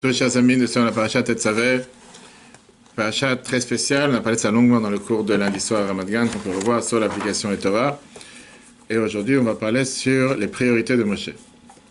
[0.00, 1.80] Tous chers amis, nous sommes à la paracha Tetzavé,
[2.94, 4.12] paracha très spéciale.
[4.12, 6.38] On a parlé de ça longuement dans le cours de lundi soir à Ramadgan, qu'on
[6.38, 8.00] peut revoir sur l'application Etora.
[8.88, 11.30] Et aujourd'hui, on va parler sur les priorités de Moshe.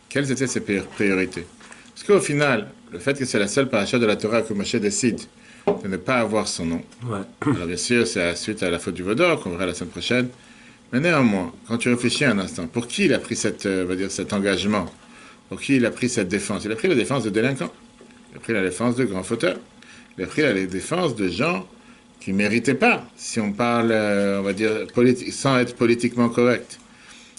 [0.08, 1.46] Quelles étaient ces priorités?
[1.94, 4.76] Parce qu'au final, le fait que c'est la seule paracha de la Torah que Moshe
[4.76, 5.20] décide
[5.84, 6.82] de ne pas avoir son nom.
[7.42, 10.30] Alors bien sûr, c'est suite à la faute du Vaudor qu'on verra la semaine prochaine.
[10.94, 13.98] Mais néanmoins, quand tu réfléchis un instant, pour qui il a pris cette, euh, va
[13.98, 14.86] dire, cet engagement?
[15.50, 16.64] Pour qui il a pris cette défense?
[16.64, 17.74] Il a pris la défense de délinquants.
[18.38, 19.58] Il a pris la défense de grands fauteurs.
[20.16, 21.68] Il a pris la défense de gens
[22.20, 24.86] qui ne méritaient pas, si on parle, euh, on va dire,
[25.32, 26.78] sans être politiquement correct.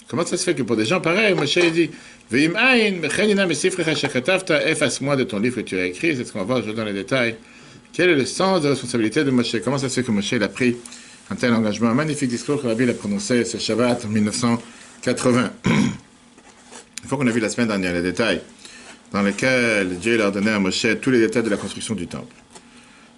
[0.09, 1.89] Comment ça se fait que pour des gens pareils, Moshe dit
[4.65, 6.91] efface-moi de ton livre que tu as écrit, c'est ce qu'on va voir dans les
[6.91, 7.37] détails.
[7.93, 9.55] Quel est le sens de responsabilité de Moshe?
[9.63, 10.75] Comment ça se fait que Moshe a pris
[11.29, 11.91] un tel engagement?
[11.91, 15.51] Un magnifique discours que Bible a prononcé ce Shabbat en 1980.
[15.65, 18.41] Il faut qu'on a vu la semaine dernière les détails
[19.11, 22.33] dans lequel Dieu leur donnait à Moshe tous les détails de la construction du temple.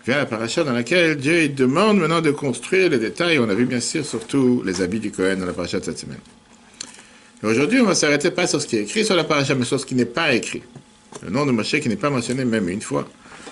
[0.06, 3.38] Vient la paracha dans laquelle Dieu demande maintenant de construire les détails.
[3.38, 6.00] On a vu bien sûr surtout les habits du Cohen dans la paracha de cette
[6.00, 6.20] semaine.
[7.44, 9.80] Aujourd'hui, on va s'arrêter pas sur ce qui est écrit sur la paracha, mais sur
[9.80, 10.64] ce qui n'est pas écrit.
[11.22, 13.08] Le nom de Moshe qui n'est pas mentionné même une fois.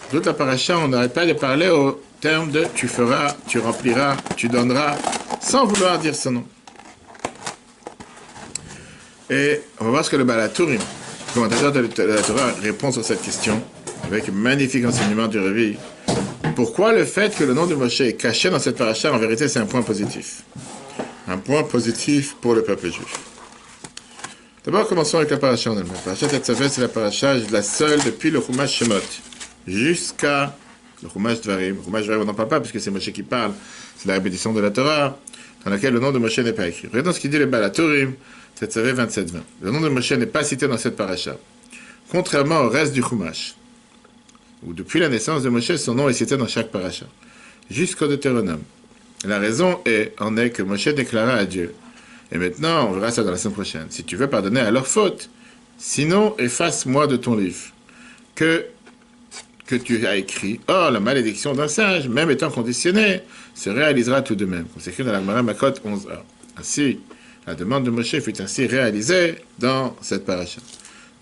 [0.10, 4.18] Toute la paracha, on n'arrête pas de parler au terme de tu feras, tu rempliras,
[4.36, 4.98] tu donneras,
[5.42, 6.46] sans vouloir dire son nom.
[9.30, 10.80] Et on va voir ce que le Balatourim,
[11.30, 13.62] le commentateur de la Torah répond sur cette question
[14.04, 15.78] avec magnifique enseignement du Réveil.
[16.56, 19.48] Pourquoi le fait que le nom de Moshe est caché dans cette paracha, en vérité,
[19.48, 20.44] c'est un point positif?
[21.28, 23.14] Un point positif pour le peuple juif.
[24.66, 25.94] D'abord, commençons avec la paracha en elle-même.
[25.94, 28.96] La paracha Tetzavet, c'est la paracha la seule depuis le Chumash Shemot
[29.68, 30.56] jusqu'à
[31.04, 31.78] le Chumash Dvarim.
[31.86, 33.52] Le Dvarim, on n'en parle pas puisque c'est Moshe qui parle.
[33.98, 35.18] C'est la répétition de la Torah
[35.66, 36.88] dans laquelle le nom de Moshe n'est pas écrit.
[36.88, 38.14] Regardons ce qu'il dit le Balatorim.
[38.68, 39.42] 27-20.
[39.62, 41.38] Le nom de Moshe n'est pas cité dans cette paracha.
[42.10, 43.56] Contrairement au reste du Chumash,
[44.64, 47.06] où depuis la naissance de Moshe, son nom est cité dans chaque paracha,
[47.70, 48.64] jusqu'au Deutéronome.
[49.26, 51.74] La raison est, en est que Moshe déclara à Dieu,
[52.32, 54.88] et maintenant, on verra ça dans la semaine prochaine, si tu veux pardonner à leur
[54.88, 55.30] faute,
[55.78, 57.60] sinon efface-moi de ton livre,
[58.36, 58.66] que,
[59.70, 60.60] que tu as écrit.
[60.68, 63.22] Or, la malédiction d'un singe, même étant conditionnée,
[63.54, 64.66] se réalisera tout de même.
[64.80, 66.24] C'est écrit dans la Makot 11a.
[66.60, 67.00] Ainsi,
[67.46, 70.60] la demande de Moshe fut ainsi réalisée dans cette paracha.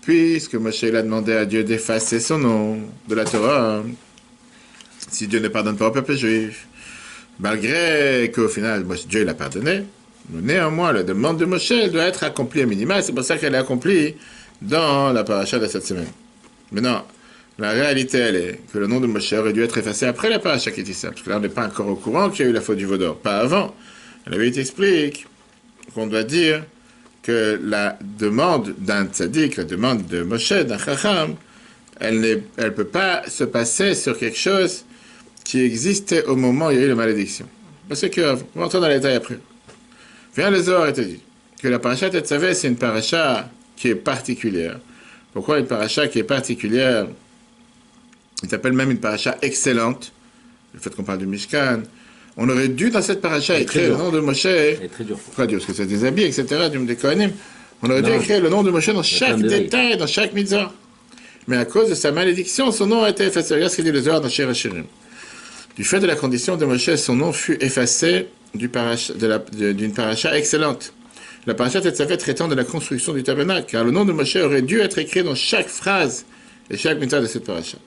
[0.00, 3.82] Puisque Moshe a demandé à Dieu d'effacer son nom de la Torah,
[5.10, 6.66] si Dieu ne pardonne pas au peuple juif,
[7.40, 9.82] malgré qu'au final Dieu l'a pardonné,
[10.30, 13.58] néanmoins la demande de Moshe doit être accomplie à minima, c'est pour ça qu'elle est
[13.58, 14.14] accomplie
[14.62, 16.08] dans la paracha de cette semaine.
[16.72, 17.04] Maintenant,
[17.58, 20.38] la réalité, elle est que le nom de Moshe aurait dû être effacé après la
[20.38, 22.50] paracha qui était parce que là, on n'est pas encore au courant qu'il y a
[22.50, 23.74] eu la faute du Vaudor, pas avant.
[24.26, 25.26] La vérité explique
[25.92, 26.62] qu'on doit dire
[27.22, 31.34] que la demande d'un tzaddik, la demande de Moshe, d'un chacham,
[31.98, 34.84] elle ne peut pas se passer sur quelque chose
[35.42, 37.46] qui existait au moment où il y a eu la malédiction.
[37.88, 39.38] Parce que, on va entrer dans les détails après.
[40.36, 41.20] Viens le Zohar et dit
[41.60, 44.78] que la paracha Tetzavé, c'est une paracha qui est particulière.
[45.32, 47.08] Pourquoi une paracha qui est particulière
[48.42, 50.12] Il s'appelle même une paracha excellente.
[50.74, 51.82] Le fait qu'on parle du Mishkan,
[52.36, 54.42] on aurait dû, dans cette paracha, écrire le nom de Moshe.
[54.42, 55.18] très dur.
[55.18, 55.58] Pourquoi Dieu?
[55.58, 57.32] Parce que c'est des habits, etc., du Kohanim.
[57.82, 60.72] On aurait dû écrire le nom de Moshe dans chaque détail, dans chaque mitzvah.
[61.48, 63.54] Mais à cause de sa malédiction, son nom a été effacé.
[63.54, 64.48] Regarde ce qu'il dit le Zohar dans Shir
[65.76, 69.14] Du fait de la condition de Moshe, son nom fut effacé d'une paracha,
[69.96, 70.92] paracha excellente.
[71.46, 74.62] La paracha fait traitant de la construction du tabernacle, car le nom de Moshe aurait
[74.62, 76.24] dû être écrit dans chaque phrase
[76.70, 77.78] et chaque mitzvah de cette paracha.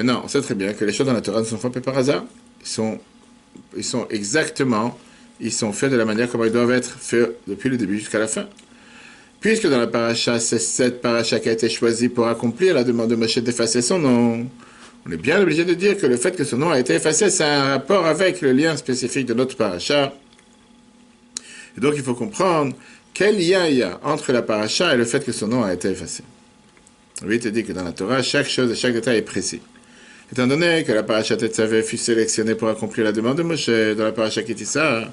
[0.00, 1.98] Maintenant, on sait très bien que les choses dans la Torah ne sont pas par
[1.98, 2.24] hasard.
[2.62, 4.98] Ils sont exactement,
[5.42, 8.18] ils sont faits de la manière comme ils doivent être faits depuis le début jusqu'à
[8.18, 8.46] la fin.
[9.40, 13.10] Puisque dans la paracha, c'est cette paracha qui a été choisie pour accomplir la demande
[13.10, 14.46] de Moshe d'effacer son nom,
[15.06, 17.28] on est bien obligé de dire que le fait que son nom a été effacé,
[17.28, 20.14] c'est un rapport avec le lien spécifique de notre paracha.
[21.76, 22.74] Et donc il faut comprendre
[23.12, 25.74] quel lien il y a entre la paracha et le fait que son nom a
[25.74, 26.22] été effacé.
[27.22, 29.60] Oui, il te dit que dans la Torah, chaque chose et chaque détail est précis.
[30.32, 34.04] Étant donné que la paracha Tetzavé fut sélectionnée pour accomplir la demande de Moshe dans
[34.04, 35.10] la paracha Kitissa,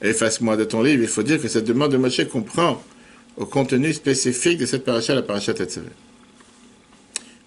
[0.00, 2.82] efface-moi de ton livre, il faut dire que cette demande de Moshe comprend
[3.36, 5.88] au contenu spécifique de cette paracha, la paracha Tetzavé.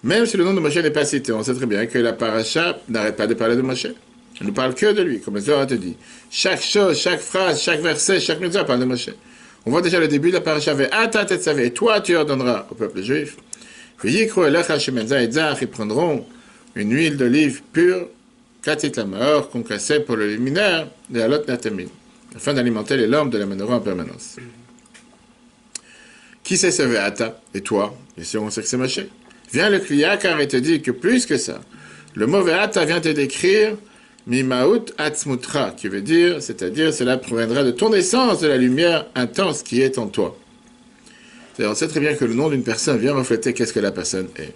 [0.04, 2.12] Même si le nom de Moshe n'est pas cité, on sait très bien que la
[2.12, 3.88] paracha n'arrête pas de parler de Moshe.
[4.40, 5.96] Elle ne parle que de lui, comme le Zohar te dit.
[6.30, 9.10] Chaque chose, chaque phrase, chaque verset, chaque mitzvah parle de Moshe.
[9.66, 12.76] On voit déjà le début de la paracha Ata Tetzavé, et toi tu ordonneras au
[12.76, 13.38] peuple juif.
[14.04, 14.28] Ils
[15.68, 16.24] prendront
[16.78, 18.08] une huile d'olive pure,
[18.62, 21.88] katit la mort, concassée pour le luminaire de la natamine,
[22.34, 24.36] afin d'alimenter les lampes de la menorah en permanence.
[26.44, 27.94] Qui c'est ce Ve'ata Et toi?
[28.16, 29.00] Bien sûr, on sait que c'est Moshe?
[29.52, 31.60] Vient le Kliyakar et te dit que plus que ça,
[32.14, 33.76] le mot Ve'ata vient te décrire
[34.26, 39.62] Mimaut Atzmutra, qui veut dire, c'est-à-dire, cela proviendra de ton essence, de la lumière intense
[39.62, 40.38] qui est en toi.
[41.58, 44.28] On sait très bien que le nom d'une personne vient refléter qu'est-ce que la personne
[44.36, 44.54] est.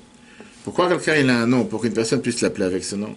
[0.64, 3.14] Pourquoi quelqu'un il a un nom Pour qu'une personne puisse l'appeler avec ce nom.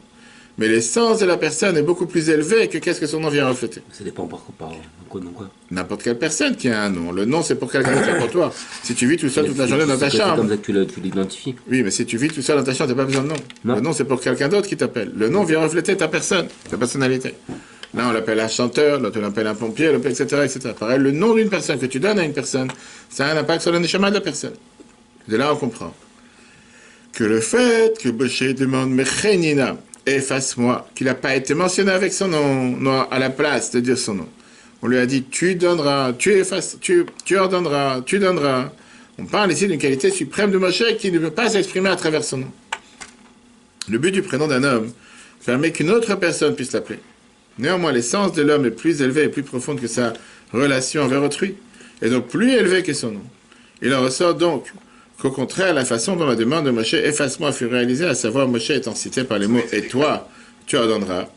[0.57, 3.47] Mais l'essence de la personne est beaucoup plus élevée que qu'est-ce que son nom vient
[3.47, 3.81] refléter.
[3.91, 4.69] Ça dépend par quoi,
[5.09, 5.49] quoi, quoi.
[5.69, 7.11] N'importe quelle personne qui a un nom.
[7.11, 8.53] Le nom, c'est pour quelqu'un d'autre pour toi.
[8.81, 10.37] Si tu vis tout seul toute la journée dans ta chambre.
[10.37, 11.55] comme ça que tu l'identifies.
[11.69, 13.29] Oui, mais si tu vis tout seul dans ta chambre, tu n'as pas besoin de
[13.29, 13.35] nom.
[13.65, 15.11] Le nom, c'est pour quelqu'un d'autre qui t'appelle.
[15.13, 17.33] Le nom vient refléter ta personne, ta personnalité.
[17.93, 20.71] Là, on l'appelle un chanteur, l'autre, on l'appelle un pompier, etc., etc.
[20.77, 22.69] Pareil, le nom d'une personne que tu donnes à une personne,
[23.09, 24.53] ça a un impact sur le chemin de la personne.
[25.27, 25.93] De là, on comprend
[27.15, 32.27] que le fait que Bosché demande Mechenina, efface-moi, qu'il n'a pas été mentionné avec son
[32.27, 34.27] nom, à la place de dire son nom.
[34.81, 38.69] On lui a dit, tu donneras, tu effaces, tu, tu ordonneras, tu donneras.
[39.17, 42.23] On parle ici d'une qualité suprême de Moshe qui ne peut pas s'exprimer à travers
[42.23, 42.51] son nom.
[43.87, 44.91] Le but du prénom d'un homme
[45.45, 46.99] permet qu'une autre personne puisse l'appeler.
[47.57, 50.11] Néanmoins, l'essence de l'homme est plus élevée et plus profonde que sa
[50.51, 51.55] relation envers autrui,
[52.01, 53.23] et donc plus élevée que son nom.
[53.81, 54.65] Il en ressort donc
[55.19, 58.69] qu'au contraire, la façon dont la demande de Moshe efface-moi fut réalisée, à savoir Moshe
[58.69, 60.27] étant cité par les mots et toi,
[60.65, 61.27] tu ordonneras,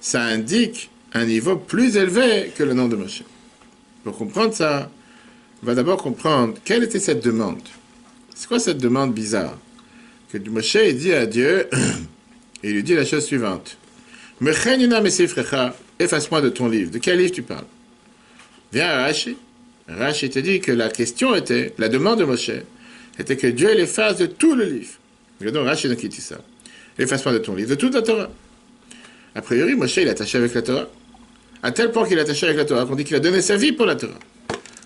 [0.00, 3.22] ça indique un niveau plus élevé que le nom de Moshe.
[4.02, 4.90] Pour comprendre ça,
[5.62, 7.62] on va d'abord comprendre quelle était cette demande.
[8.34, 9.56] C'est quoi cette demande bizarre
[10.32, 11.68] Que Moshe dit à Dieu,
[12.62, 13.78] il lui dit la chose suivante.
[15.98, 16.90] Efface-moi de ton livre.
[16.90, 17.64] De quel livre tu parles?
[18.72, 19.36] Viens à Rashi.
[19.88, 22.50] Rashi te dit que la question était, la demande de Moshe,
[23.18, 24.92] était que Dieu l'efface de tout le livre.
[25.40, 26.36] Regardons Rachid qui dit ça.
[26.98, 28.30] L'effacement de ton livre, de toute la Torah.
[29.34, 30.88] A priori, Moshe, il est attaché avec la Torah.
[31.62, 33.56] À tel point qu'il est attaché avec la Torah qu'on dit qu'il a donné sa
[33.56, 34.18] vie pour la Torah.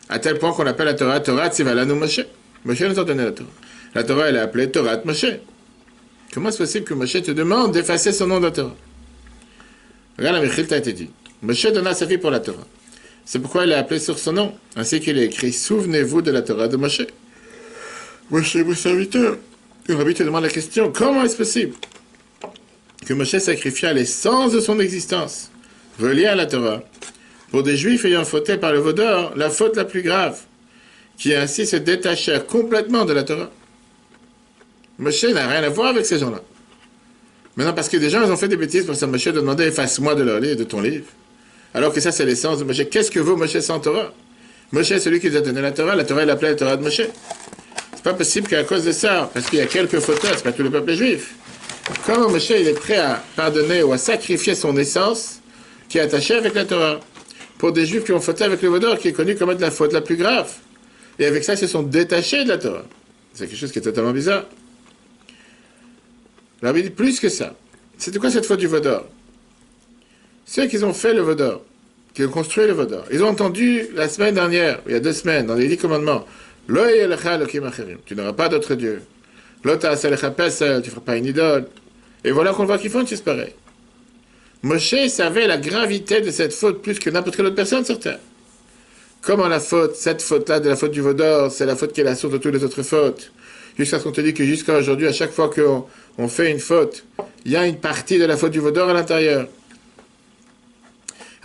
[0.09, 2.21] À tel point qu'on appelle la Torah Torah Tzivalanu Moshe.
[2.65, 3.51] Moshe nous a donné la Torah.
[3.95, 5.27] La Torah, elle est appelée Torah Moshe.
[6.33, 8.77] Comment est-ce possible que Moshe te demande d'effacer son nom de la Torah?
[10.19, 11.11] Regarde, la t'a été dit.
[11.43, 12.67] Moshe donna sa vie pour la Torah.
[13.25, 16.43] C'est pourquoi il est appelé sur son nom, ainsi qu'il est écrit Souvenez-vous de la
[16.43, 17.03] Torah de Moshe.
[18.31, 19.37] Moshe, vos serviteurs.
[19.87, 21.75] Le rabbi te demande la question comment est-ce possible
[23.07, 25.51] que Moshe sacrifia l'essence de son existence,
[25.99, 26.83] reliée à la Torah,
[27.51, 30.41] pour des juifs ayant fauté par le vaudor la faute la plus grave,
[31.17, 33.51] qui ainsi se détachèrent complètement de la Torah?
[34.99, 36.43] Moshe n'a rien à voir avec ces gens-là.
[37.57, 39.65] Maintenant, parce que des gens ils ont fait des bêtises pour ça, Moshe de demander
[39.65, 41.07] efface-moi de leur livre, de ton livre.
[41.75, 42.89] Alors que ça, c'est l'essence de Moshe.
[42.91, 44.13] Qu'est-ce que vaut Moshe sans Torah?
[44.73, 45.95] Moshe, celui qui nous a donné la Torah.
[45.95, 47.03] La Torah, il appelait la Torah de Moshe.
[47.99, 50.53] C'est pas possible qu'à cause de ça, parce qu'il y a quelques fauteurs, c'est pas
[50.53, 51.35] tout le peuple juif.
[52.07, 55.41] Comment Moshe il est prêt à pardonner ou à sacrifier son essence
[55.89, 57.01] qui est attachée avec la Torah?
[57.59, 59.73] Pour des juifs qui ont fauté avec le vaudor qui est connu comme être la
[59.73, 60.49] faute la plus grave.
[61.19, 62.85] Et avec ça, ils se sont détachés de la Torah.
[63.35, 64.45] C'est quelque chose qui est totalement bizarre.
[66.63, 67.57] Il dit plus que ça.
[67.97, 69.07] C'était quoi cette faute du vaudor?
[70.47, 71.65] Ceux qui ont fait le vaudor,
[72.15, 75.13] qui ont construit le vaudor, ils ont entendu la semaine dernière, il y a deux
[75.13, 76.25] semaines, dans les dix commandements,
[76.69, 79.03] tu n'auras pas d'autre Dieu.
[79.63, 79.77] Tu ne
[80.17, 81.67] feras pas une idole.
[82.25, 83.55] Et voilà qu'on voit qu'ils font une chose pareille.
[84.63, 88.19] Moshe savait la gravité de cette faute plus que n'importe quelle autre personne sur terre.
[89.23, 92.05] Comment la faute, cette faute-là de la faute du Vaudor, c'est la faute qui est
[92.05, 93.33] la source de toutes les autres fautes.
[93.79, 97.05] Jusqu'à ce qu'on te dit que jusqu'à aujourd'hui, à chaque fois qu'on fait une faute,
[97.45, 99.49] il y a une partie de la faute du Vaudor à l'intérieur.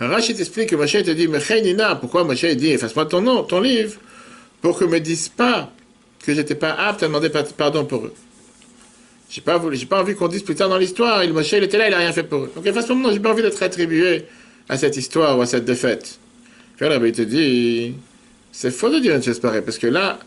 [0.00, 1.38] Rachid explique que Moshe te dit, mais
[2.00, 3.94] pourquoi Moshe dit, efface-moi ton nom, ton livre?
[4.64, 5.70] Pour que me disent pas
[6.24, 8.14] que j'étais pas apte à demander pardon pour eux.
[9.28, 11.88] J'ai pas pas envie qu'on dise plus tard dans l'histoire, il Moshe, il était là,
[11.88, 12.52] il a rien fait pour eux.
[12.56, 14.24] Donc, à ce moment, j'ai pas envie d'être attribué
[14.70, 16.18] à cette histoire ou à cette défaite.
[16.78, 17.94] Puis là, il te dit,
[18.52, 20.18] c'est faux de dire une chose pareille, parce que là,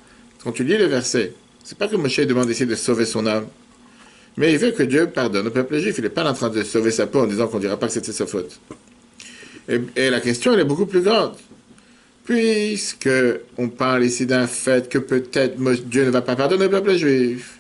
[0.44, 3.48] quand tu lis le verset, c'est pas que Moshe demande ici de sauver son âme,
[4.38, 5.96] mais il veut que Dieu pardonne au peuple juif.
[5.98, 7.94] Il n'est pas en train de sauver sa peau en disant qu'on dira pas que
[7.94, 8.60] c'était sa faute.
[9.68, 11.34] Et, et la question, elle est beaucoup plus grande
[12.28, 13.10] puisque
[13.58, 17.58] on parle ici d'un fait que peut-être Dieu ne va pas pardonner au peuple juif.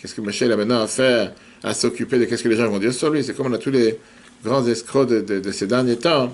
[0.00, 2.78] Qu'est-ce que Moshe a maintenant à faire à s'occuper de qu'est-ce que les gens vont
[2.78, 3.22] dire sur lui?
[3.22, 3.98] C'est comme on a tous les
[4.42, 6.32] grands escrocs de, ces derniers temps,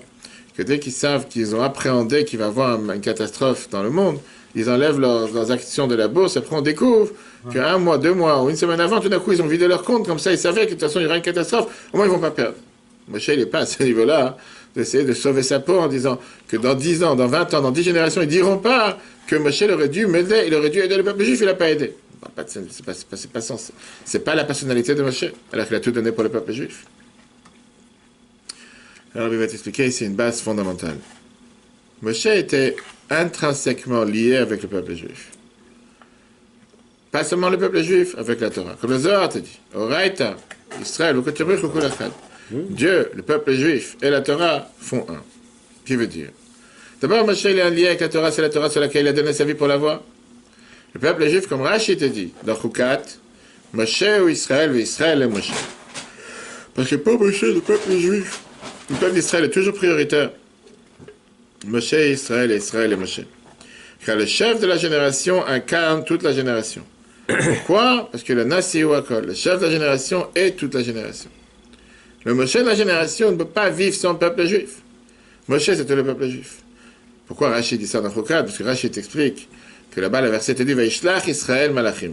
[0.57, 3.91] que dès qu'ils savent qu'ils ont appréhendé qu'il va y avoir une catastrophe dans le
[3.91, 4.19] monde,
[4.55, 7.11] ils enlèvent leurs, actions de la bourse, après on découvre
[7.53, 9.83] qu'un mois, deux mois ou une semaine avant, tout d'un coup, ils ont vidé leur
[9.83, 11.97] compte, comme ça ils savaient que de toute façon il y aura une catastrophe, au
[11.97, 12.55] moins ils ne vont pas perdre.
[13.09, 14.27] Moshe, il n'est pas à ce niveau-là.
[14.29, 14.37] Hein
[14.75, 17.71] d'essayer de sauver sa peau en disant que dans 10 ans, dans 20 ans, dans
[17.71, 21.05] 10 générations, ils diront pas que Moshe aurait dû m'aider, il aurait dû aider le
[21.05, 21.95] peuple juif, il n'a pas aidé.
[22.47, 26.23] C'est pas, pas, pas, pas la personnalité de Moshe, alors qu'il a tout donné pour
[26.23, 26.85] le peuple juif.
[29.15, 30.97] Alors il va t'expliquer c'est une base fondamentale.
[32.03, 32.77] Moshe était
[33.11, 35.31] intrinsèquement lié avec le peuple juif.
[37.13, 38.77] pas seulement le peuple juif, avec la Torah.
[38.81, 40.37] Comme le Zohar te dit, Oraita,
[40.83, 41.17] Israël,
[42.51, 45.23] Dieu, le peuple juif et la Torah font un.
[45.87, 46.29] Qui veut dire?
[47.01, 49.09] D'abord, Moshe, il a un lien avec la Torah, c'est la Torah sur laquelle il
[49.09, 50.03] a donné sa vie pour la voir.
[50.95, 53.03] Le peuple juif, comme Rachid te dit, dans Chukat,
[53.73, 55.51] Moshe ou Israël, ou Israël et Moshe.
[56.75, 58.41] Parce que pour Moshe, le peuple juif,
[58.91, 60.31] le peuple d'Israël est toujours prioritaire.
[61.67, 63.21] Moshe, Israël Israël et Moshe.
[64.05, 66.83] Car le chef de la génération incarne toute la génération.
[67.27, 68.09] Pourquoi?
[68.13, 71.31] Parce que le Nasi le chef de la génération, est toute la génération.
[72.25, 74.77] Le Moshe de la génération ne peut pas vivre sans le peuple juif.
[75.49, 76.59] Moshe, c'était le peuple juif.
[77.27, 79.49] Pourquoi Rachid dit ça dans Chokad Parce que Rachid explique
[79.91, 82.13] que là-bas, le verset dit Vaishlach Israël Malachim.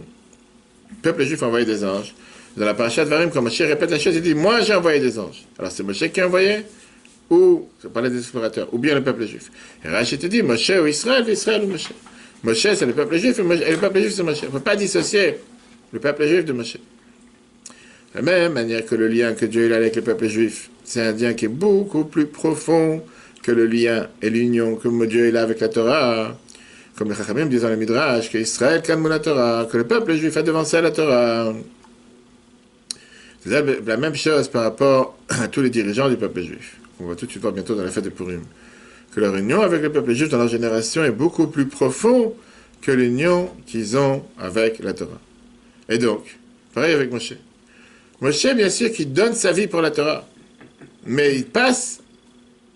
[0.90, 2.14] Le peuple juif a envoyé des anges.
[2.56, 5.18] Dans la parashat Varim, quand Moshe répète la chose, il dit Moi, j'ai envoyé des
[5.18, 5.44] anges.
[5.58, 6.64] Alors, c'est Moshe qui a envoyé
[7.30, 9.50] ou, je parlais des explorateurs, ou bien le peuple juif.
[9.82, 11.88] Et Rachid te dit Moshe ou Israël, Israël ou Moshe.
[12.42, 14.42] Moshe, c'est le peuple juif, et, le peuple juif, c'est Moshe.
[14.42, 15.36] On ne peut pas dissocier
[15.92, 16.76] le peuple juif de Moshe.
[18.14, 21.12] La même manière que le lien que Dieu a avec le peuple juif, c'est un
[21.12, 23.02] lien qui est beaucoup plus profond
[23.42, 26.38] que le lien et l'union que Dieu a avec la Torah.
[26.96, 30.36] Comme les Chachamim disent dans le Midrash, que Israël la Torah, que le peuple juif
[30.36, 31.54] a devancé la Torah.
[33.44, 36.76] C'est la même chose par rapport à tous les dirigeants du peuple juif.
[37.00, 38.42] On va tout de suite voir bientôt dans la fête de Purim
[39.14, 42.34] que leur union avec le peuple juif dans leur génération est beaucoup plus profond
[42.80, 45.20] que l'union qu'ils ont avec la Torah.
[45.88, 46.38] Et donc,
[46.74, 47.34] pareil avec Moshe.
[48.22, 50.26] Moshe, bien sûr, qui donne sa vie pour la Torah,
[51.04, 52.00] mais il passe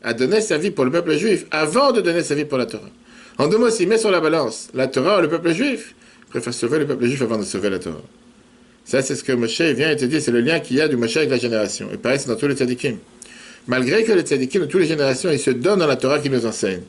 [0.03, 2.67] à donner sa vie pour le peuple juif avant de donner sa vie pour la
[2.67, 2.91] Torah.
[3.39, 6.27] En deux mots, s'il met sur la balance la Torah ou le peuple juif, il
[6.31, 8.03] préfère sauver le peuple juif avant de sauver la Torah.
[8.85, 10.89] Ça, c'est ce que Moshe vient et te dit, c'est le lien qu'il y a
[10.89, 11.89] du Moshe avec la génération.
[11.93, 12.99] Et pareil, c'est dans tous les tzadikim
[13.67, 16.31] malgré que les tzadikim de toutes les générations, ils se donnent dans la Torah qui
[16.31, 16.83] nous enseigne.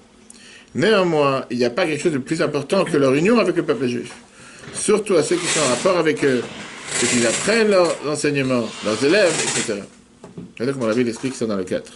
[0.75, 3.63] Néanmoins, il n'y a pas quelque chose de plus important que leur union avec le
[3.63, 4.11] peuple juif.
[4.73, 6.41] Surtout à ceux qui sont en rapport avec eux,
[6.99, 9.81] ceux qui apprennent leurs enseignements, leurs élèves, etc.
[10.53, 11.91] Regardez comment la Bible explique ça dans le 4.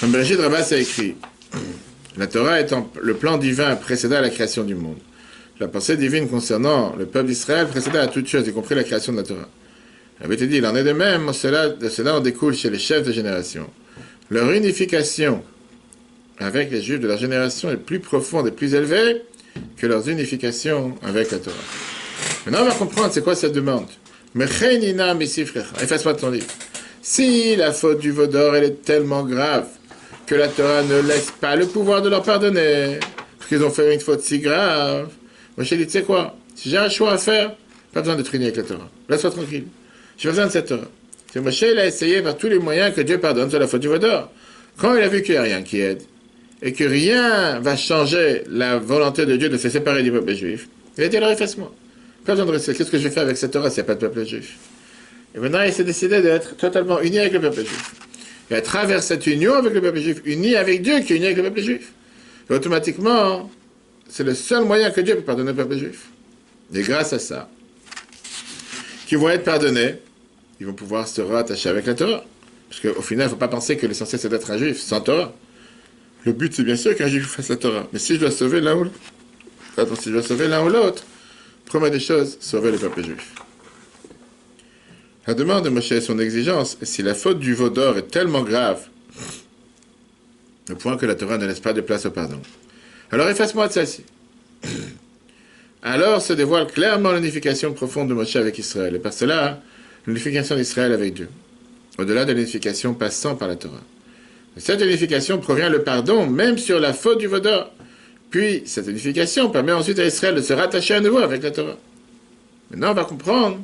[0.00, 1.16] Comme Brigitte Rabbas a écrit,
[2.16, 4.98] la Torah étant le plan divin précédant à la création du monde.
[5.60, 9.12] La pensée divine concernant le peuple d'Israël précédait à toute chose, y compris la création
[9.12, 9.48] de la Torah.
[10.20, 13.04] avait dit, il en est de même, cela, de cela en découle chez les chefs
[13.04, 13.68] de génération.
[14.30, 15.42] Leur unification
[16.38, 19.22] avec les juifs de leur génération est plus profonde et plus élevée
[19.76, 21.56] que leur unification avec la Torah.
[22.46, 23.86] Maintenant, on va comprendre c'est quoi cette demande.
[25.82, 26.46] Efface-moi ton livre.
[27.02, 29.66] Si la faute du Vaudor, elle est tellement grave
[30.26, 32.98] que la Torah ne laisse pas le pouvoir de leur pardonner,
[33.38, 35.08] parce qu'ils ont fait une faute si grave,
[35.56, 37.54] moi dit, tu sais quoi, si j'ai un choix à faire,
[37.92, 38.90] pas besoin d'être uni avec la Torah.
[39.08, 39.64] Laisse-moi tranquille.
[40.18, 40.88] J'ai besoin de cette Torah.
[41.32, 43.80] C'est Moshe, il a essayé par tous les moyens que Dieu pardonne sur la faute
[43.80, 44.30] du Vaudor.
[44.76, 46.02] Quand il a vu qu'il n'y a rien qui aide,
[46.60, 50.68] et que rien va changer la volonté de Dieu de se séparer du peuple juif,
[50.96, 51.72] il a dit alors efface-moi.
[52.26, 52.74] De rester.
[52.74, 54.58] Qu'est-ce que je vais faire avec cette Torah s'il n'y a pas de peuple juif?
[55.34, 57.94] Et maintenant, il s'est décidé d'être totalement uni avec le peuple juif.
[58.50, 61.26] Et à travers cette union avec le peuple juif, uni avec Dieu qui est uni
[61.26, 61.92] avec le peuple juif,
[62.50, 63.50] et automatiquement,
[64.08, 66.08] c'est le seul moyen que Dieu peut pardonner le peuple juif.
[66.74, 67.48] Et grâce à ça,
[69.06, 69.96] qui vont être pardonnés,
[70.60, 72.24] ils vont pouvoir se rattacher avec la Torah.
[72.68, 75.00] Parce qu'au final, il ne faut pas penser que l'essentiel c'est d'être un juif sans
[75.00, 75.34] Torah.
[76.24, 77.88] Le but, c'est bien sûr qu'un juif fasse la Torah.
[77.92, 81.04] Mais si je dois sauver l'un ou l'autre, si je dois sauver l'un ou l'autre,
[81.68, 83.32] première des choses, sauver le peuple juif.
[85.26, 88.42] La demande de Moshe et son exigence, si la faute du veau d'or est tellement
[88.42, 88.88] grave,
[90.70, 92.40] au point que la Torah ne laisse pas de place au pardon.
[93.10, 94.04] Alors efface-moi de celle-ci.
[95.82, 98.94] Alors se dévoile clairement l'unification profonde de Moshe avec Israël.
[98.96, 99.62] Et par cela,
[100.06, 101.28] l'unification d'Israël avec Dieu,
[101.98, 103.82] au-delà de l'unification passant par la Torah.
[104.56, 107.70] cette unification provient le pardon, même sur la faute du Vaudor.
[108.30, 111.76] Puis, cette unification permet ensuite à Israël de se rattacher à nouveau avec la Torah.
[112.70, 113.58] Maintenant, on va comprendre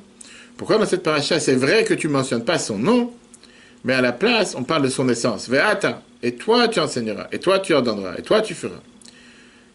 [0.57, 3.13] pourquoi dans cette paracha, c'est vrai que tu ne mentionnes pas son nom,
[3.85, 5.49] mais à la place, on parle de son essence.
[5.49, 6.03] Ve'ata.
[6.23, 7.29] Et toi, tu enseigneras.
[7.33, 8.15] Et toi, tu ordonneras.
[8.17, 8.81] Et toi, tu feras.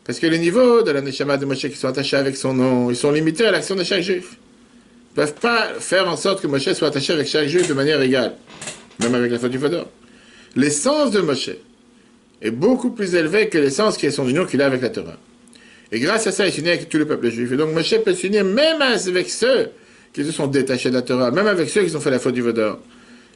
[0.04, 2.90] Parce que les niveaux de la Neshama de Moshe qui sont attachés avec son nom,
[2.90, 4.38] ils sont limités à l'action de chaque juif
[5.12, 8.02] ne peuvent pas faire en sorte que Moshe soit attaché avec chaque juif de manière
[8.02, 8.36] égale,
[9.00, 9.88] même avec la faute du Vador.
[10.56, 11.52] L'essence de Moshe
[12.42, 15.18] est beaucoup plus élevée que l'essence qui est son union qu'il a avec la Torah.
[15.92, 17.52] Et grâce à ça, il s'unit avec tout le peuple juif.
[17.52, 19.70] Et donc Moshe peut s'unir même avec ceux
[20.14, 22.36] qui se sont détachés de la Torah, même avec ceux qui ont fait la faute
[22.36, 22.80] du Vador.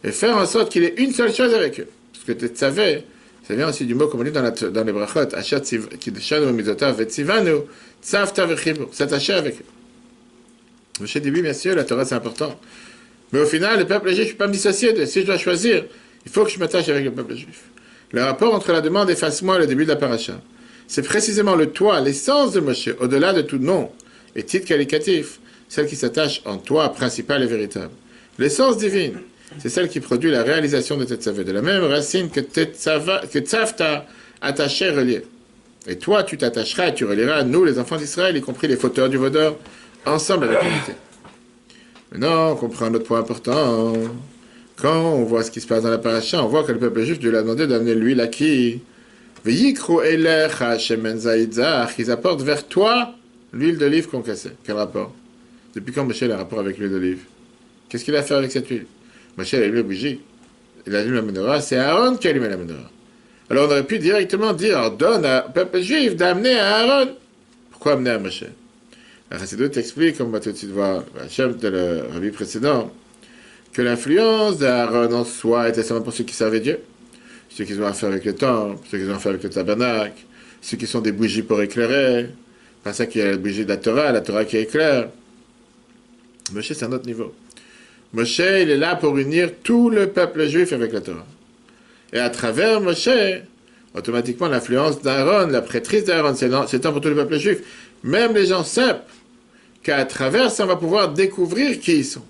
[0.03, 1.87] Et faire en sorte qu'il ait une seule chose avec eux.
[2.13, 3.03] Parce que tu savais,
[3.47, 5.29] ça vient aussi du mot comme on dit dans, la, dans les brachot,
[8.01, 9.65] s'attacher avec eux.
[10.99, 12.59] Moshe dit oui, bien sûr, la Torah c'est important.
[13.31, 15.05] Mais au final, le peuple juif, je ne peux pas me dissocier.
[15.07, 15.85] Si je dois choisir,
[16.23, 17.63] il faut que je m'attache avec le peuple juif.
[18.13, 20.39] Le rapport entre la demande efface-moi le début de la paracha
[20.87, 23.91] C'est précisément le toi, l'essence de Moshe, au-delà de tout nom
[24.35, 27.89] et titre qualificatif, celle qui s'attache en toi principal et véritable.
[28.37, 29.19] L'essence divine,
[29.57, 34.05] c'est celle qui produit la réalisation de Tetzavé, de la même racine que, que Tzavta
[34.41, 35.23] attaché, relié.
[35.87, 38.77] Et toi, tu t'attacheras et tu relieras à nous, les enfants d'Israël, y compris les
[38.77, 39.57] fauteurs du vaudeur,
[40.05, 40.93] ensemble avec l'unité.
[42.11, 43.93] Maintenant, on comprend un autre point important.
[44.77, 47.03] Quand on voit ce qui se passe dans la paracha, on voit que le peuple
[47.03, 48.81] juif Dieu l'a demandé d'amener l'huile à qui?
[49.45, 49.77] Ils
[52.11, 53.13] apportent vers toi
[53.51, 54.51] l'huile d'olive concassée.
[54.63, 55.13] Quel rapport?
[55.75, 57.23] Depuis quand Michel a un rapport avec l'huile d'olive?
[57.89, 58.85] Qu'est-ce qu'il a fait avec cette huile?
[59.37, 60.19] Michel a allumé la bougie.
[60.87, 61.61] Il a allumé la menorah.
[61.61, 62.89] C'est Aaron qui a allumé la menorah.
[63.49, 67.11] Alors on aurait pu directement dire donne au peuple juif d'amener à Aaron.
[67.71, 68.45] Pourquoi amener à Moshe?
[69.29, 72.91] La Chassidut explique, on va tout de suite voir, chef de le rabbi précédent,
[73.73, 76.79] que l'influence d'Aaron en soi était seulement pour ceux qui servaient Dieu,
[77.49, 80.23] ceux qui ont affaire avec le temple, ceux qui ont affaire avec le tabernacle,
[80.61, 82.29] ceux qui sont des bougies pour éclairer,
[82.83, 85.09] pas ça qui est la bougie de la Torah, la Torah qui éclaire.
[86.53, 87.33] Moshe, c'est un autre niveau.
[88.13, 91.25] Moshe, il est là pour unir tout le peuple juif avec la Torah.
[92.11, 93.09] Et à travers Moshe,
[93.95, 97.59] automatiquement, l'influence d'Aaron, la prêtrise d'Aaron, c'est temps pour tout le peuple juif,
[98.03, 99.01] même les gens simples,
[99.81, 102.23] qu'à travers ça, on va pouvoir découvrir qui ils sont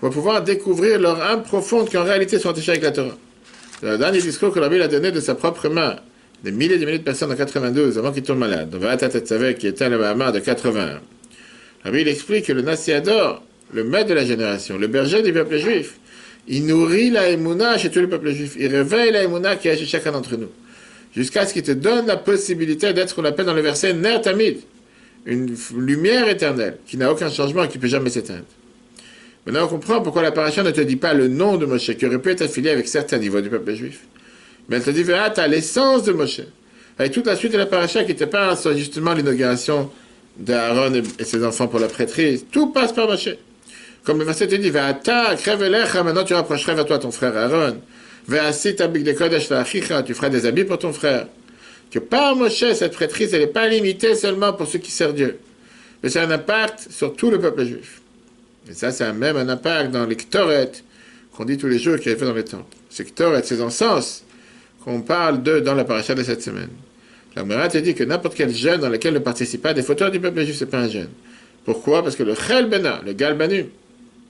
[0.00, 3.16] va pouvoir découvrir leur âme profonde qui en réalité sont attachés avec la Torah.
[3.82, 5.96] Le dernier discours que la Bible a donné de sa propre main,
[6.44, 9.08] des milliers et des milliers de personnes en 92 avant qu'il tombe malade, donc Vatat
[9.54, 11.00] qui était le Mahamar de 81.
[11.84, 15.58] La Bible explique que le Nassiador, le maître de la génération, le berger du peuple
[15.58, 15.98] juif,
[16.48, 18.56] il nourrit la Emouna chez tout le peuple juif.
[18.58, 20.48] Il réveille la Emouna qui est chez chacun d'entre nous.
[21.14, 24.20] Jusqu'à ce qu'il te donne la possibilité d'être, ce qu'on appelle dans le verset, Ner
[24.22, 24.58] Tamid,
[25.26, 28.44] une lumière éternelle qui n'a aucun changement et qui ne peut jamais s'éteindre.
[29.48, 32.04] Maintenant, on comprend pourquoi la paracha ne te dit pas le nom de Moshe, qui
[32.04, 34.00] aurait pu être affilié avec certains niveaux du peuple juif.
[34.68, 36.42] Mais elle te dit, ah, tu l'essence de Moshe.
[36.98, 39.90] Avec toute la suite de la paracha qui n'était pas justement l'inauguration
[40.36, 42.44] d'Aaron et ses enfants pour la prêtrise.
[42.52, 43.30] Tout passe par Moshe.
[44.04, 47.78] Comme le verset te dit, crève maintenant tu rapprocherais vers toi ton frère Aaron.
[48.26, 51.26] Tu feras des habits pour ton frère.
[51.90, 55.38] Que par Moshe, cette prêtrise, elle n'est pas limitée seulement pour ceux qui servent Dieu.
[56.02, 58.02] Mais c'est un impact sur tout le peuple juif.
[58.68, 60.72] Et ça, ça a même un impact dans les ktoret
[61.32, 62.76] qu'on dit tous les jours qu'il y a fait dans les temples.
[62.90, 64.24] Ces ktoret, ces encens
[64.84, 66.70] qu'on parle d'eux dans la paracha de cette semaine.
[67.34, 70.10] La Gemara te dit que n'importe quel jeûne dans lequel ne participe pas des fauteurs
[70.10, 71.08] du peuple juif, c'est pas un jeûne.
[71.64, 72.02] Pourquoi?
[72.02, 73.66] Parce que le chel bena, le galbanu,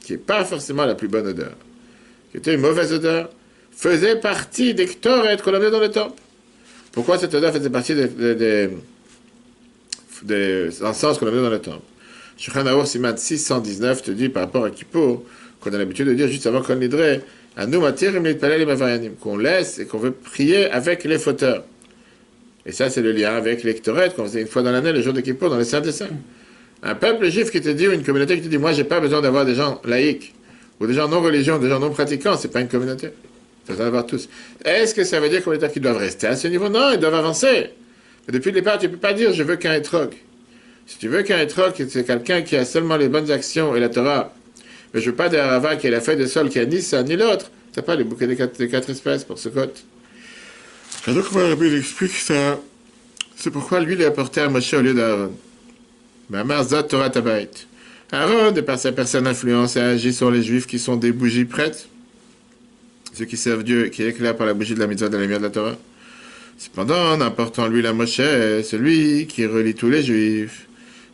[0.01, 1.53] qui n'est pas forcément la plus bonne odeur,
[2.31, 3.31] qui était une mauvaise odeur,
[3.73, 6.21] faisait partie des ktoret qu'on avait dans le temple.
[6.93, 8.71] Pourquoi cette odeur faisait partie des,
[10.23, 11.83] des encens qu'on avait dans le temple?
[12.39, 15.25] Shulchan Siman 619 te dit par rapport à Kippour,
[15.61, 17.21] qu'on a l'habitude de dire juste avant qu'on l'hydrait,
[17.57, 17.83] à nous
[19.21, 21.65] qu'on laisse et qu'on veut prier avec les fauteurs.
[22.65, 25.13] Et ça, c'est le lien avec l'électorat qu'on faisait une fois dans l'année, le jour
[25.13, 26.07] de Kippour, dans les Saints des Saints.
[26.85, 29.01] Un peuple juif qui te dit, ou une communauté qui te dit, moi, j'ai pas
[29.01, 30.33] besoin d'avoir des gens laïcs,
[30.79, 33.09] ou des gens non religieux, des gens non pratiquants, c'est pas une communauté.
[33.67, 34.29] Ça doit avoir tous.
[34.65, 36.69] Est-ce que ça veut dire qu'ils doivent rester à ce niveau?
[36.69, 37.71] Non, ils doivent avancer.
[38.27, 40.11] Mais depuis le départ, tu peux pas dire, je veux qu'un étrog.
[40.89, 43.91] Si tu veux qu'un étrog, c'est quelqu'un qui a seulement les bonnes actions et la
[43.91, 44.35] Torah,
[44.93, 47.03] mais je veux pas d'un qui a la feuille de sol qui a ni ça
[47.03, 49.75] ni l'autre, t'as pas les bouquets des quatre, espèces pour ce code.
[51.07, 52.59] Et donc, Rabbi explique ça.
[53.37, 55.33] C'est pourquoi lui, il a apporté à Moshe au lieu d'Aaron.
[56.31, 57.51] Mais Zot Torah Tabait.
[58.11, 61.45] Aaron, de par sa personne influence, a agi sur les juifs qui sont des bougies
[61.45, 61.87] prêtes,
[63.13, 65.39] ceux qui servent Dieu qui éclairent par la bougie de la mitzvah de la lumière
[65.39, 65.77] de la Torah.
[66.57, 70.68] Cependant, en apportant lui la Moshe, celui qui relie tous les juifs,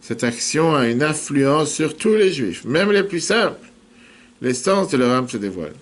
[0.07, 3.67] cette action a une influence sur tous les juifs, même les plus simples.
[4.43, 5.73] L'essence de leur âme se dévoile.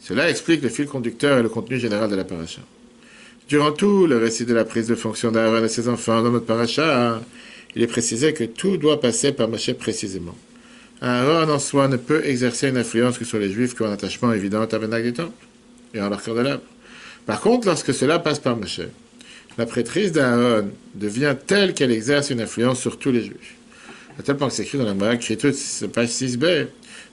[0.00, 2.62] Cela explique le fil conducteur et le contenu général de la paracha.
[3.50, 6.46] Durant tout le récit de la prise de fonction d'Aaron et ses enfants dans notre
[6.46, 7.20] paracha,
[7.76, 10.34] il est précisé que tout doit passer par Moshe précisément.
[11.02, 13.92] Aaron en soi ne peut exercer une influence que sur les juifs qui ont un
[13.92, 15.46] attachement évident au tabernacle du temple
[15.92, 16.60] et en leur cœur de l'âme.
[17.26, 18.80] Par contre, lorsque cela passe par Moshe,
[19.58, 23.54] la prêtrise d'Aaron devient telle qu'elle exerce une influence sur tous les juifs.
[24.18, 26.66] À tel point que c'est écrit dans la c'est page 6b,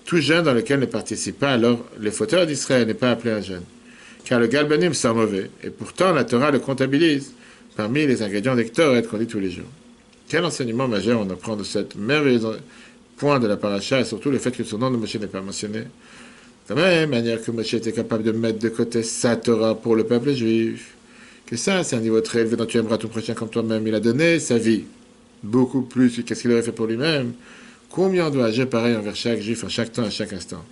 [0.05, 3.41] tout jeune dans lequel ne participe pas, alors les fauteurs d'Israël n'est pas appelé un
[3.41, 3.63] jeune.
[4.25, 7.33] Car le galbanim sent mauvais, et pourtant la Torah le comptabilise
[7.75, 9.69] parmi les ingrédients d'Hector qu'on dit tous les jours.
[10.27, 12.59] Quel enseignement majeur on apprend de cette merveilleuse
[13.17, 15.41] point de la paracha, et surtout le fait que son nom de Moshe n'est pas
[15.41, 15.83] mentionné?
[16.69, 19.95] De la même manière que Moshe était capable de mettre de côté sa Torah pour
[19.95, 20.93] le peuple juif,
[21.49, 23.85] que ça, c'est un niveau très élevé dont tu aimeras ton prochain comme toi-même.
[23.87, 24.83] Il a donné sa vie,
[25.41, 27.33] beaucoup plus qu'est-ce qu'il aurait fait pour lui-même.
[27.89, 30.63] Combien doit agir pareil envers chaque juif, en chaque temps, à chaque instant?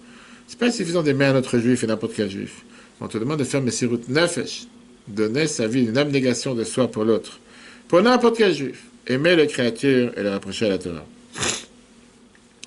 [0.47, 2.63] C'est pas suffisant d'aimer un autre juif et n'importe quel juif.
[3.01, 4.67] On te demande de faire routes Nefesh,
[5.07, 7.39] donner sa vie, une abnégation de soi pour l'autre.
[7.87, 11.05] Pour n'importe quel juif, aimer les créatures et les rapprocher à la Torah.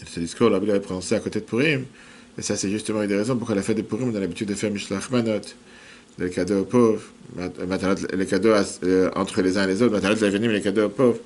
[0.05, 1.85] Ce discours, la Bible avait prononcé à côté de Purim,
[2.37, 4.49] et ça c'est justement une des raisons pourquoi la fête de Purim, on a l'habitude
[4.49, 5.43] de faire Mishlach Manot,
[6.21, 7.03] les cadeaux aux pauvres,
[8.15, 8.53] les cadeaux
[8.85, 11.19] euh, entre les uns et les autres, les cadeaux aux pauvres,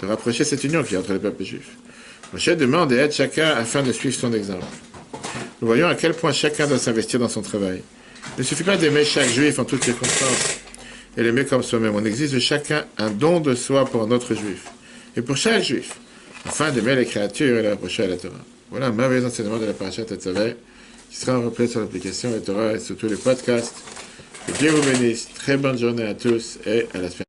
[0.00, 1.76] de rapprocher cette union qui est entre les peuples juifs.
[2.32, 4.64] Moshe demande et aide chacun afin de suivre son exemple.
[5.60, 7.82] Nous voyons à quel point chacun doit s'investir dans son travail.
[8.36, 10.60] Il ne suffit pas d'aimer chaque juif en toutes circonstances
[11.16, 11.94] et l'aimer comme soi-même.
[11.94, 14.66] On exige de chacun un don de soi pour un autre juif.
[15.16, 15.94] Et pour chaque juif,
[16.44, 18.44] afin d'aimer les créatures et les rapprocher à la Torah.
[18.70, 20.56] Voilà un merveilleux enseignement de la parachat Tetzavé
[21.10, 23.74] qui sera repris sur l'application de Torah et sur tous les podcasts.
[24.58, 25.28] Dieu vous bénisse.
[25.34, 27.27] Très bonne journée à tous et à la semaine.